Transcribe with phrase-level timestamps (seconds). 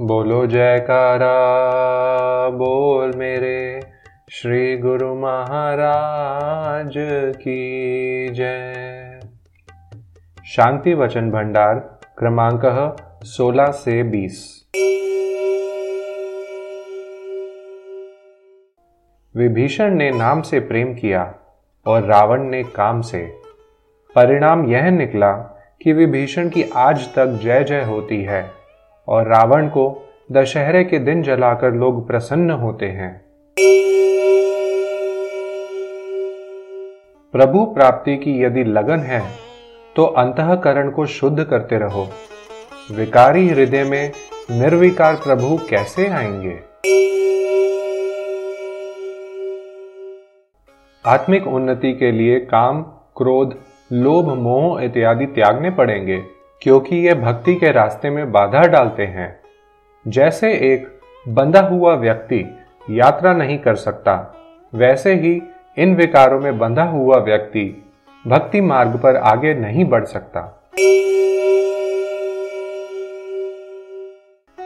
[0.00, 1.30] बोलो जयकारा,
[2.48, 3.80] बोल मेरे
[4.30, 6.92] श्री गुरु महाराज
[7.34, 9.20] की जय।
[10.44, 11.74] शांति वचन भंडार
[12.18, 14.66] क्रमांक 16 से 20
[19.36, 21.34] विभीषण ने नाम से प्रेम किया
[21.86, 23.32] और रावण ने काम से।
[24.14, 25.32] परिणाम यह निकला
[25.82, 28.61] कि विभीषण की आज तक जय जय होती है।
[29.08, 29.84] और रावण को
[30.32, 33.24] दशहरे के दिन जलाकर लोग प्रसन्न होते हैं।
[37.34, 39.22] प्रभु प्राप्ति की यदि लगन है
[39.96, 42.06] तो अंतकरण को शुद्ध करते रहो।
[42.92, 44.12] विकारी हृदय में
[44.50, 46.58] निर्विकार प्रभु कैसे आएँगे?
[51.06, 52.82] आत्मिक उन्नति के लिए काम,
[53.16, 53.54] क्रोध,
[53.92, 56.22] लोभ, मोह इत्यादि त्यागने पड़ेंगे।
[56.62, 59.40] क्योंकि ये भक्ति के रास्ते में बाधा डालते हैं।
[60.08, 62.58] जैसे एक बंधा हुआ व्यक्ति
[62.90, 64.34] यात्रा नहीं कर सकता,
[64.74, 65.42] वैसे ही
[65.78, 67.84] इन विकारों में बंधा हुआ व्यक्ति
[68.26, 70.40] भक्ति मार्ग पर आगे नहीं बढ़ सकता।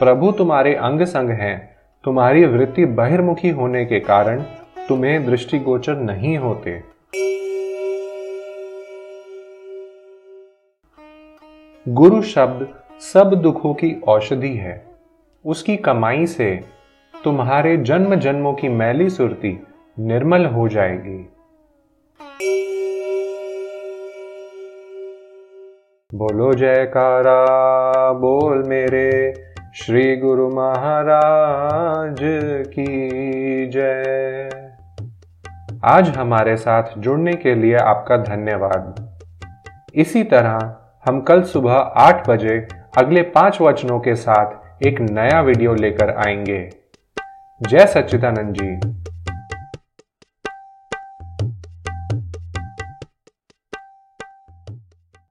[0.00, 4.42] प्रभु तुम्हारे अंग संग हैं, तुम्हारी वृत्ति बहिर्मुखी होने के कारण
[4.88, 6.97] तुम्हें दृष्टिगोचर नहीं होते।
[11.86, 12.66] गुरु शब्द
[13.00, 14.86] सब दुखों की औषधि है।
[15.44, 16.60] उसकी कमाई से
[17.24, 19.52] तुम्हारे जन्म जन्मों की मैली सुरती
[19.98, 21.18] निर्मल हो जाएगी।
[26.14, 27.46] बोलो जयकारा,
[28.12, 29.32] बोल मेरे
[29.74, 32.18] श्री गुरु महाराज
[32.68, 34.50] की जय।
[35.84, 39.18] आज हमारे साथ जुड़ने के लिए आपका धन्यवाद।
[39.94, 40.76] इसी तरह
[41.08, 46.58] हम कल सुबह आठ बजे अगले पाँच वचनों के साथ एक नया वीडियो लेकर आएँगे।
[47.60, 48.68] जय सच्चिदानंद जी।